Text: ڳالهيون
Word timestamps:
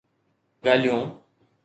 ڳالهيون 0.63 1.03